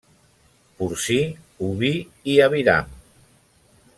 [0.79, 1.17] Porcí,
[1.69, 1.93] oví
[2.35, 2.91] i aviram.